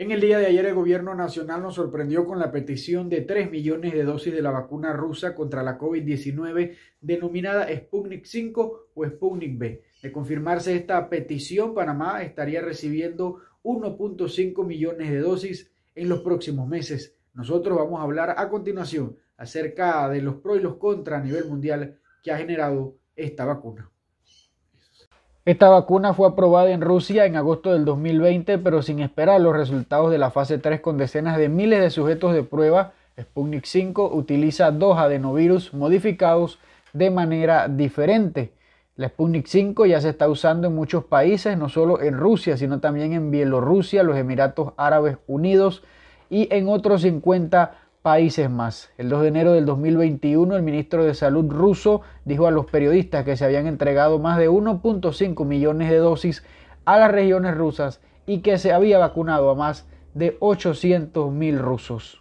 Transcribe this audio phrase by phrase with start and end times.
[0.00, 3.50] En el día de ayer el gobierno nacional nos sorprendió con la petición de 3
[3.50, 9.58] millones de dosis de la vacuna rusa contra la COVID-19 denominada Sputnik 5 o Sputnik
[9.58, 9.82] B.
[10.02, 17.14] De confirmarse esta petición, Panamá estaría recibiendo 1.5 millones de dosis en los próximos meses.
[17.34, 21.44] Nosotros vamos a hablar a continuación acerca de los pros y los contras a nivel
[21.44, 23.90] mundial que ha generado esta vacuna.
[25.46, 30.10] Esta vacuna fue aprobada en Rusia en agosto del 2020, pero sin esperar los resultados
[30.10, 32.92] de la fase 3 con decenas de miles de sujetos de prueba.
[33.18, 36.58] Sputnik 5 utiliza dos adenovirus modificados
[36.92, 38.52] de manera diferente.
[38.96, 42.80] La Sputnik 5 ya se está usando en muchos países, no solo en Rusia, sino
[42.80, 45.82] también en Bielorrusia, los Emiratos Árabes Unidos
[46.28, 48.90] y en otros 50 países más.
[48.96, 53.24] El 2 de enero del 2021, el ministro de Salud ruso dijo a los periodistas
[53.24, 56.44] que se habían entregado más de 1.5 millones de dosis
[56.84, 62.19] a las regiones rusas y que se había vacunado a más de 800 mil rusos.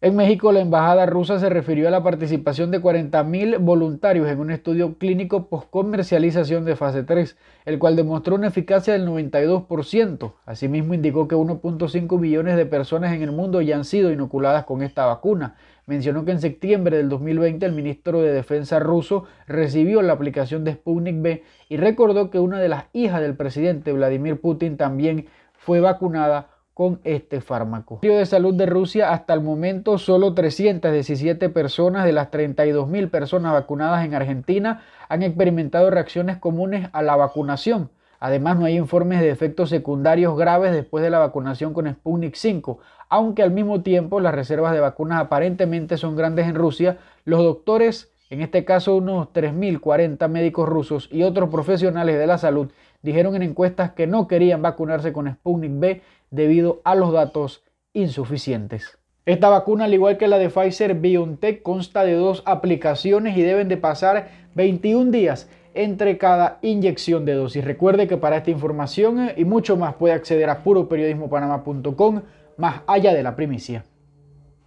[0.00, 4.52] En México, la embajada rusa se refirió a la participación de 40.000 voluntarios en un
[4.52, 10.34] estudio clínico post-comercialización de fase 3, el cual demostró una eficacia del 92%.
[10.46, 14.82] Asimismo, indicó que 1.5 millones de personas en el mundo ya han sido inoculadas con
[14.82, 15.56] esta vacuna.
[15.86, 20.74] Mencionó que en septiembre del 2020 el ministro de Defensa ruso recibió la aplicación de
[20.74, 25.80] Sputnik B y recordó que una de las hijas del presidente Vladimir Putin también fue
[25.80, 27.98] vacunada con este fármaco.
[28.02, 33.52] El de Salud de Rusia, hasta el momento, solo 317 personas de las 32.000 personas
[33.52, 37.90] vacunadas en Argentina han experimentado reacciones comunes a la vacunación.
[38.20, 42.78] Además, no hay informes de efectos secundarios graves después de la vacunación con Sputnik 5,
[43.08, 48.12] aunque al mismo tiempo las reservas de vacunas aparentemente son grandes en Rusia, los doctores,
[48.30, 52.70] en este caso unos 3.040 médicos rusos y otros profesionales de la salud,
[53.02, 57.62] dijeron en encuestas que no querían vacunarse con Sputnik B debido a los datos
[57.92, 58.98] insuficientes.
[59.24, 63.68] Esta vacuna, al igual que la de Pfizer BioNTech, consta de dos aplicaciones y deben
[63.68, 67.64] de pasar 21 días entre cada inyección de dosis.
[67.64, 72.22] Recuerde que para esta información y mucho más puede acceder a puroperiodismopanama.com
[72.56, 73.84] más allá de la primicia.